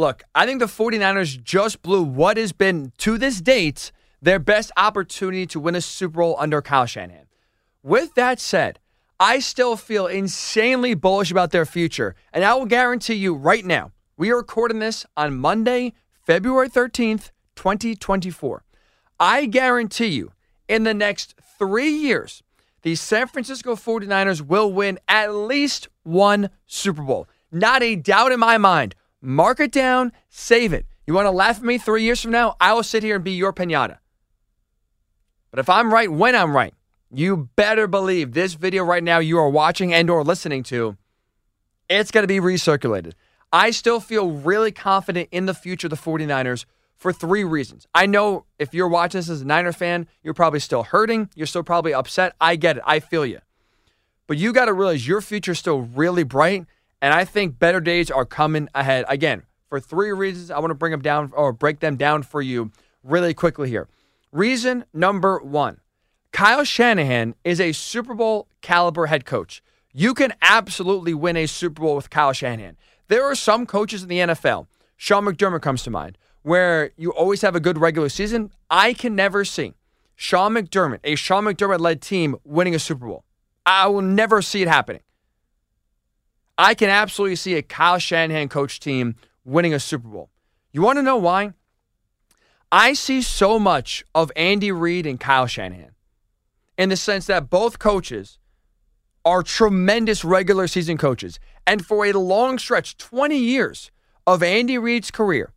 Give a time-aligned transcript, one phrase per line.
[0.00, 4.72] look, I think the 49ers just blew what has been, to this date, their best
[4.76, 7.26] opportunity to win a Super Bowl under Kyle Shanahan.
[7.82, 8.80] With that said,
[9.20, 12.14] I still feel insanely bullish about their future.
[12.32, 15.92] And I will guarantee you right now, we are recording this on Monday,
[16.26, 18.64] February 13th, 2024.
[19.18, 20.32] I guarantee you,
[20.68, 22.42] in the next three years,
[22.82, 27.28] the San Francisco 49ers will win at least one Super Bowl.
[27.52, 28.94] Not a doubt in my mind.
[29.22, 30.86] Mark it down, save it.
[31.06, 32.56] You want to laugh at me three years from now?
[32.60, 33.98] I will sit here and be your pinata.
[35.50, 36.74] But if I'm right when I'm right,
[37.12, 40.96] you better believe this video right now you are watching and or listening to,
[41.88, 43.14] it's going to be recirculated.
[43.52, 46.66] I still feel really confident in the future of the 49ers
[46.96, 47.88] for three reasons.
[47.94, 51.30] I know if you're watching this as a Niner fan, you're probably still hurting.
[51.34, 52.36] You're still probably upset.
[52.40, 52.82] I get it.
[52.86, 53.40] I feel you.
[54.28, 56.66] But you got to realize your future is still really bright.
[57.02, 59.04] And I think better days are coming ahead.
[59.08, 62.42] Again, for three reasons, I want to bring them down or break them down for
[62.42, 63.88] you really quickly here.
[64.32, 65.80] Reason number one
[66.32, 69.62] Kyle Shanahan is a Super Bowl caliber head coach.
[69.92, 72.76] You can absolutely win a Super Bowl with Kyle Shanahan.
[73.08, 77.42] There are some coaches in the NFL, Sean McDermott comes to mind, where you always
[77.42, 78.52] have a good regular season.
[78.70, 79.74] I can never see
[80.14, 83.24] Sean McDermott, a Sean McDermott led team, winning a Super Bowl.
[83.66, 85.02] I will never see it happening.
[86.60, 89.16] I can absolutely see a Kyle Shanahan coach team
[89.46, 90.28] winning a Super Bowl.
[90.72, 91.54] You want to know why?
[92.70, 95.92] I see so much of Andy Reid and Kyle Shanahan
[96.76, 98.38] in the sense that both coaches
[99.24, 101.40] are tremendous regular season coaches.
[101.66, 103.90] And for a long stretch, 20 years
[104.26, 105.54] of Andy Reid's career,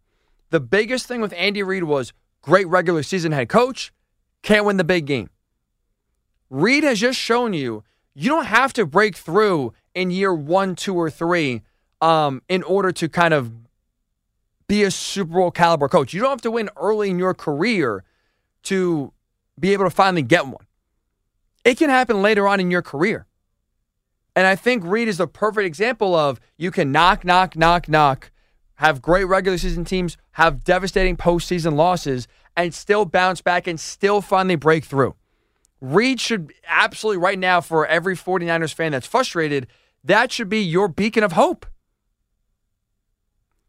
[0.52, 3.92] the biggest thing with Andy Reid was great regular season head coach,
[4.42, 5.30] can't win the big game.
[6.50, 7.84] Reid has just shown you
[8.16, 11.62] you don't have to break through in year one, two, or three
[12.02, 13.52] um, in order to kind of
[14.68, 16.14] be a Super Bowl caliber coach.
[16.14, 18.04] You don't have to win early in your career
[18.64, 19.12] to
[19.60, 20.66] be able to finally get one.
[21.64, 23.26] It can happen later on in your career.
[24.36, 28.32] And I think Reid is the perfect example of you can knock, knock, knock, knock,
[28.76, 34.22] have great regular season teams, have devastating postseason losses, and still bounce back and still
[34.22, 35.16] finally break through.
[35.80, 39.68] Reid should absolutely, right now, for every 49ers fan that's frustrated,
[40.04, 41.66] that should be your beacon of hope.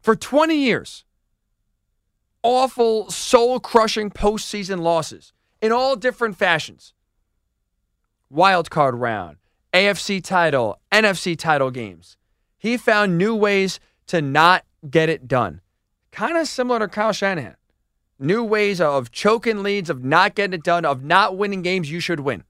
[0.01, 1.03] For 20 years,
[2.43, 6.93] awful, soul crushing postseason losses in all different fashions
[8.29, 9.37] wild card round,
[9.73, 12.17] AFC title, NFC title games.
[12.57, 15.61] He found new ways to not get it done.
[16.11, 17.55] Kind of similar to Kyle Shanahan.
[18.17, 21.99] New ways of choking leads, of not getting it done, of not winning games you
[21.99, 22.43] should win.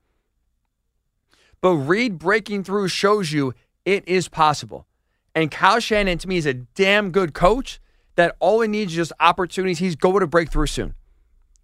[1.61, 3.53] But Reid breaking through shows you
[3.85, 4.85] it is possible.
[5.33, 7.79] And Kyle Shanahan, to me, is a damn good coach
[8.15, 9.79] that all he needs is just opportunities.
[9.79, 10.95] He's going to break through soon.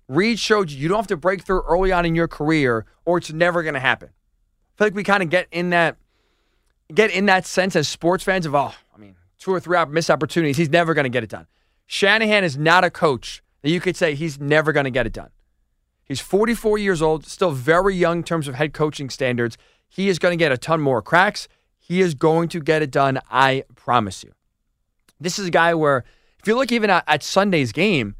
[0.07, 3.17] Reid showed you you don't have to break through early on in your career or
[3.17, 4.09] it's never going to happen.
[4.09, 5.97] I feel like we kind of get in that
[6.93, 10.11] get in that sense as sports fans of oh, I mean, two or three missed
[10.11, 10.57] opportunities.
[10.57, 11.47] He's never going to get it done.
[11.87, 15.13] Shanahan is not a coach that you could say he's never going to get it
[15.13, 15.29] done.
[16.03, 19.57] He's 44 years old, still very young in terms of head coaching standards.
[19.87, 21.47] He is going to get a ton more cracks.
[21.91, 23.19] He is going to get it done.
[23.29, 24.31] I promise you.
[25.19, 26.05] This is a guy where,
[26.39, 28.15] if you look even at, at Sunday's game,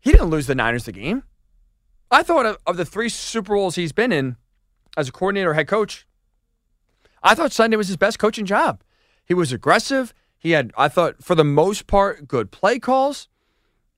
[0.00, 1.22] he didn't lose the Niners the game.
[2.10, 4.34] I thought of, of the three Super Bowls he's been in
[4.96, 6.04] as a coordinator or head coach,
[7.22, 8.82] I thought Sunday was his best coaching job.
[9.24, 10.12] He was aggressive.
[10.36, 13.28] He had, I thought, for the most part, good play calls.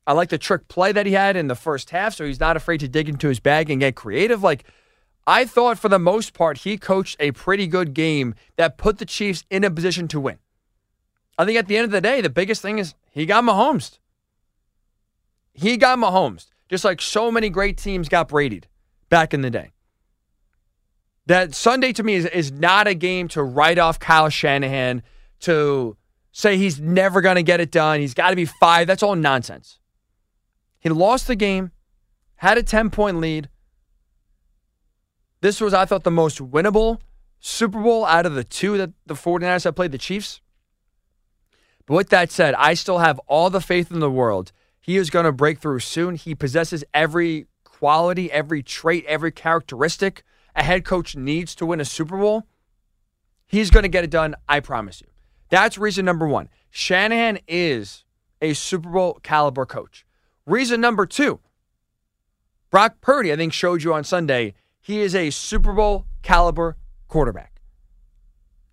[0.07, 2.59] I like the trick play that he had in the first half, so he's not
[2.59, 4.43] afraid to dig into his bag and get creative.
[4.43, 4.67] Like,
[5.27, 9.07] I thought for the most part, he coached a pretty good game that put the
[9.07, 10.39] Chiefs in a position to win.
[11.39, 13.99] I think at the end of the day, the biggest thing is he got Mahomes.
[15.53, 18.67] He got Mahomes, just like so many great teams got Brady'd
[19.09, 19.73] back in the day.
[21.27, 25.03] That Sunday to me is, is not a game to write off Kyle Shanahan,
[25.41, 25.97] to
[26.33, 28.01] say he's never going to get it done.
[28.01, 28.87] He's got to be five.
[28.87, 29.79] That's all nonsense.
[30.81, 31.71] He lost the game,
[32.37, 33.49] had a 10 point lead.
[35.45, 37.01] This was, I thought, the most winnable
[37.39, 40.41] Super Bowl out of the two that the 49ers have played the Chiefs.
[41.85, 44.53] But with that said, I still have all the faith in the world.
[44.81, 46.15] He is going to break through soon.
[46.15, 50.23] He possesses every quality, every trait, every characteristic
[50.57, 52.45] a head coach needs to win a Super Bowl.
[53.47, 55.09] He's going to get it done, I promise you.
[55.51, 56.49] That's reason number one.
[56.71, 58.07] Shanahan is
[58.41, 60.07] a Super Bowl caliber coach.
[60.47, 61.41] Reason number two
[62.71, 64.55] Brock Purdy, I think, showed you on Sunday,
[64.85, 66.77] he is a Super Bowl caliber
[67.09, 67.63] quarterback.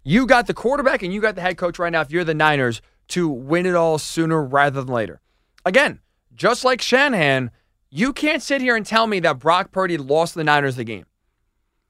[0.04, 2.34] You got the quarterback and you got the head coach right now, if you're the
[2.34, 5.22] Niners, to win it all sooner rather than later.
[5.66, 6.02] Again,
[6.36, 7.50] just like Shanahan,
[7.90, 11.06] you can't sit here and tell me that Brock Purdy lost the Niners the game.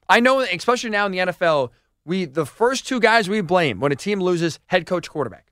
[0.08, 1.70] I know, especially now in the NFL,
[2.04, 5.50] we the first two guys we blame when a team loses head coach quarterback.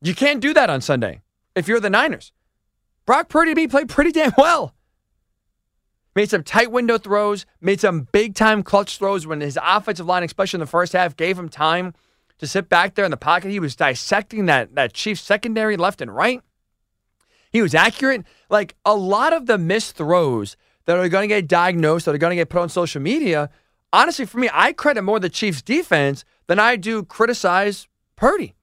[0.00, 1.22] You can't do that on Sunday
[1.56, 2.30] if you're the Niners.
[3.04, 4.76] Brock Purdy played pretty damn well.
[6.14, 10.22] Made some tight window throws, made some big time clutch throws when his offensive line,
[10.22, 11.94] especially in the first half, gave him time
[12.38, 13.50] to sit back there in the pocket.
[13.50, 16.42] He was dissecting that, that Chiefs secondary left and right.
[17.50, 18.24] He was accurate.
[18.50, 22.18] Like a lot of the missed throws that are going to get diagnosed, that are
[22.18, 23.48] going to get put on social media,
[23.92, 28.54] honestly, for me, I credit more the Chiefs defense than I do criticize Purdy.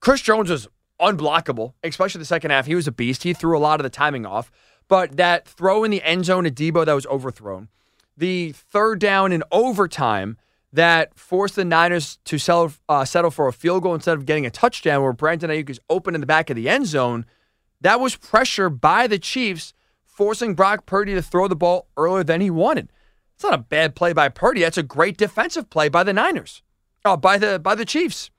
[0.00, 0.68] Chris Jones was
[1.00, 2.66] unblockable, especially the second half.
[2.66, 3.22] He was a beast.
[3.22, 4.50] He threw a lot of the timing off.
[4.88, 7.68] But that throw in the end zone to Deebo that was overthrown,
[8.16, 10.36] the third down in overtime
[10.72, 14.46] that forced the Niners to settle, uh, settle for a field goal instead of getting
[14.46, 17.24] a touchdown where Brandon Aiyuk is open in the back of the end zone,
[17.80, 19.72] that was pressure by the Chiefs
[20.04, 22.90] forcing Brock Purdy to throw the ball earlier than he wanted.
[23.34, 24.62] It's not a bad play by Purdy.
[24.62, 26.62] That's a great defensive play by the Niners.
[27.04, 28.30] Oh, by the by the Chiefs.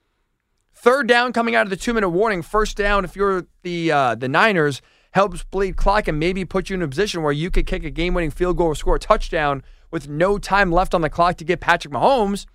[0.74, 2.42] Third down coming out of the two minute warning.
[2.42, 4.82] First down if you're the uh, the Niners
[5.12, 7.90] helps bleed clock and maybe put you in a position where you could kick a
[7.90, 11.38] game winning field goal or score a touchdown with no time left on the clock
[11.38, 12.46] to get Patrick Mahomes.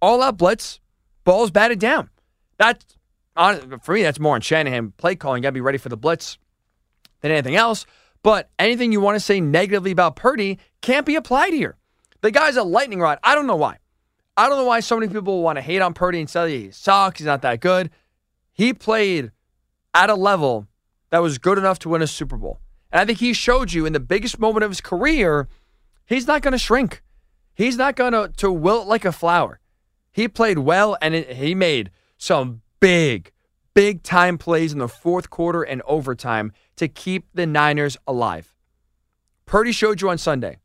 [0.00, 0.80] All out blitz,
[1.24, 2.10] balls batted down.
[2.58, 2.84] That's
[3.82, 4.02] for me.
[4.02, 5.42] That's more on Shanahan play calling.
[5.42, 6.38] Got to be ready for the blitz
[7.20, 7.86] than anything else.
[8.22, 11.76] But anything you want to say negatively about Purdy can't be applied here.
[12.22, 13.18] The guy's a lightning rod.
[13.22, 13.78] I don't know why.
[14.36, 16.70] I don't know why so many people want to hate on Purdy and say he
[16.70, 17.18] sucks.
[17.18, 17.90] He's not that good.
[18.52, 19.32] He played
[19.94, 20.66] at a level
[21.16, 22.60] that was good enough to win a Super Bowl.
[22.92, 25.48] And I think he showed you in the biggest moment of his career,
[26.04, 27.02] he's not going to shrink.
[27.54, 29.58] He's not going to to wilt like a flower.
[30.12, 33.32] He played well and it, he made some big,
[33.72, 38.54] big time plays in the fourth quarter and overtime to keep the Niners alive.
[39.46, 40.58] Purdy showed you on Sunday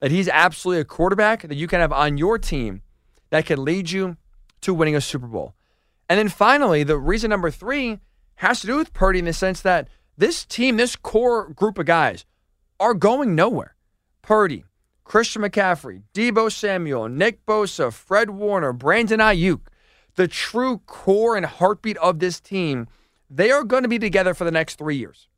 [0.00, 2.82] that he's absolutely a quarterback that you can have on your team
[3.30, 4.18] that can lead you
[4.60, 5.54] to winning a Super Bowl.
[6.10, 8.00] And then finally, the reason number three
[8.42, 11.86] has to do with Purdy in the sense that this team, this core group of
[11.86, 12.26] guys,
[12.80, 13.76] are going nowhere.
[14.20, 14.64] Purdy,
[15.04, 19.60] Christian McCaffrey, Deebo Samuel, Nick Bosa, Fred Warner, Brandon Aiyuk,
[20.16, 22.88] the true core and heartbeat of this team,
[23.30, 25.28] they are going to be together for the next three years.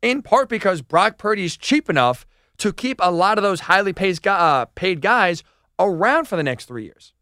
[0.00, 2.24] In part because Brock Purdy is cheap enough
[2.58, 3.92] to keep a lot of those highly
[4.26, 5.42] uh, paid guys
[5.80, 7.12] around for the next three years.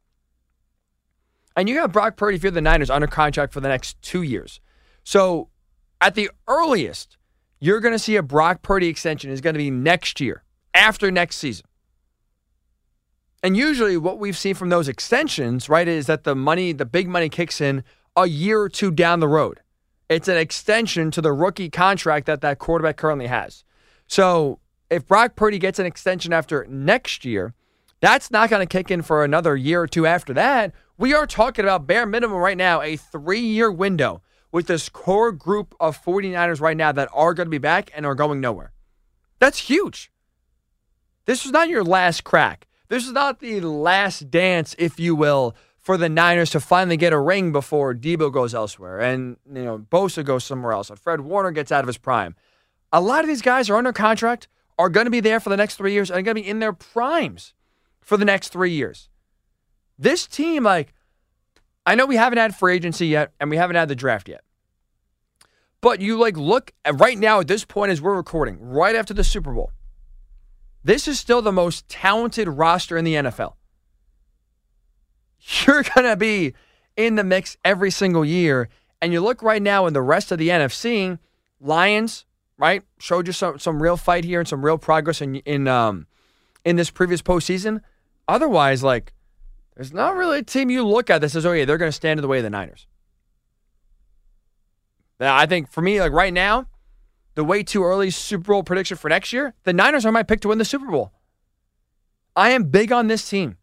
[1.57, 4.23] And you have Brock Purdy, if you're the Niners, under contract for the next two
[4.23, 4.61] years.
[5.05, 5.49] So
[6.01, 7.17] at the earliest,
[7.61, 10.43] you're going to see a Brock Purdy extension is going to be next year,
[10.75, 11.67] after next season.
[13.43, 17.09] And usually, what we've seen from those extensions, right, is that the money, the big
[17.09, 17.83] money kicks in
[18.17, 19.61] a year or two down the road.
[20.09, 23.65] It's an extension to the rookie contract that that quarterback currently has.
[24.07, 24.61] So
[24.91, 27.55] if Brock Purdy gets an extension after next year,
[28.03, 30.75] that's not going to kick in for another year or two after that.
[30.99, 35.31] We are talking about bare minimum right now, a three year window with this core
[35.31, 38.73] group of 49ers right now that are going to be back and are going nowhere.
[39.39, 40.11] That's huge.
[41.27, 42.67] This is not your last crack.
[42.89, 47.13] This is not the last dance, if you will, for the Niners to finally get
[47.13, 51.21] a ring before Deebo goes elsewhere and you know Bosa goes somewhere else and Fred
[51.21, 52.35] Warner gets out of his prime.
[52.93, 55.56] A lot of these guys are under contract, are going to be there for the
[55.56, 57.55] next three years, and are going to be in their primes
[58.03, 59.09] for the next three years.
[59.99, 60.93] This team, like,
[61.87, 64.43] I know we haven't had free agency yet, and we haven't had the draft yet.
[65.81, 69.13] But you like look at right now at this point as we're recording, right after
[69.13, 69.73] the Super Bowl.
[70.85, 73.55] This is still the most talented roster in the NFL.
[75.41, 76.55] You're going to be
[76.97, 78.69] in the mix every single year.
[79.01, 81.19] And you look right now in the rest of the NFC,
[81.61, 82.25] Lions,
[82.56, 86.06] right, showed you some, some real fight here and some real progress in in um
[86.65, 87.81] in this previous postseason.
[88.29, 89.12] Otherwise, like
[89.74, 91.96] there's not really a team you look at that says, "Oh yeah, they're going to
[91.96, 92.86] stand in the way of the Niners."
[95.20, 96.67] Now, I think for me, like right now,
[97.34, 100.41] the way too early Super Bowl prediction for next year, the Niners are my pick
[100.41, 101.12] to win the Super Bowl.
[102.34, 103.56] I am big on this team.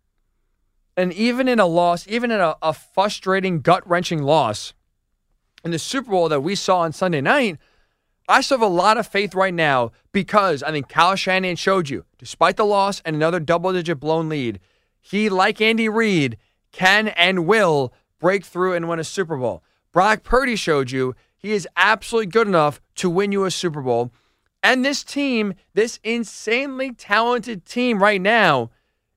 [0.96, 4.74] And even in a loss, even in a, a frustrating, gut wrenching loss
[5.64, 7.58] in the Super Bowl that we saw on Sunday night,
[8.30, 11.90] I still have a lot of faith right now because I think Kyle Shanahan showed
[11.90, 14.60] you, despite the loss and another double digit blown lead,
[15.02, 16.38] he, like Andy Reid,
[16.72, 19.64] can and will break through and win a Super Bowl.
[19.92, 24.12] Brock Purdy showed you he is absolutely good enough to win you a Super Bowl.
[24.62, 28.70] And this team, this insanely talented team right now,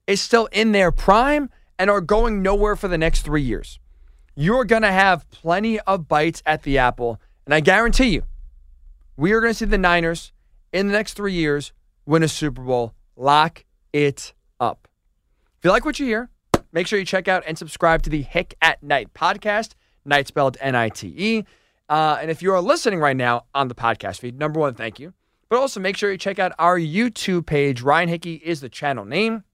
[0.07, 3.79] is still in their prime and are going nowhere for the next three years.
[4.35, 7.21] you're going to have plenty of bites at the apple.
[7.45, 8.23] And I guarantee you,
[9.17, 10.33] we are going to see the Niners
[10.73, 11.73] in the next three years
[12.07, 12.95] win a Super Bowl.
[13.17, 14.89] Lock it up.
[15.59, 16.31] If you like what you hear,
[16.73, 20.57] make sure you check out and subscribe to the Hick at Night podcast, night spelled
[20.61, 21.45] N I T E.
[21.89, 24.99] Uh, and if you are listening right now on the podcast feed, number one, thank
[24.99, 25.13] you.
[25.49, 27.83] But also make sure you check out our YouTube page.
[27.83, 29.45] Ryan Hickey is the channel name.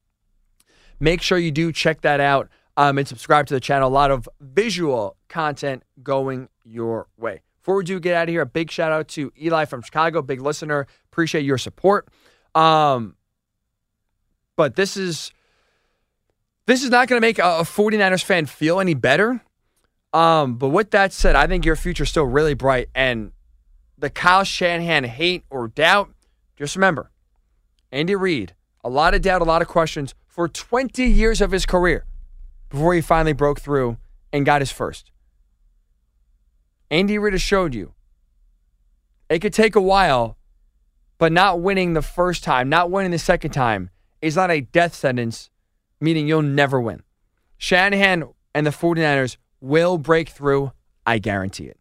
[1.00, 3.88] Make sure you do check that out um, and subscribe to the channel.
[3.88, 7.42] A lot of visual content going your way.
[7.68, 10.22] Before we do get out of here, a big shout out to Eli from Chicago,
[10.22, 10.86] big listener.
[11.12, 12.08] Appreciate your support.
[12.54, 13.14] Um,
[14.56, 15.32] but this is
[16.64, 19.42] this is not going to make a, a 49ers fan feel any better.
[20.14, 22.88] Um, but with that said, I think your future is still really bright.
[22.94, 23.32] And
[23.98, 26.08] the Kyle Shanahan hate or doubt,
[26.56, 27.10] just remember,
[27.92, 31.66] Andy Reid, a lot of doubt, a lot of questions for 20 years of his
[31.66, 32.06] career
[32.70, 33.98] before he finally broke through
[34.32, 35.10] and got his first.
[36.90, 37.92] Andy Reid has showed you
[39.28, 40.38] it could take a while,
[41.18, 43.90] but not winning the first time, not winning the second time
[44.22, 45.50] is not a death sentence,
[46.00, 47.02] meaning you'll never win.
[47.58, 50.72] Shanahan and the 49ers will break through.
[51.06, 51.77] I guarantee it.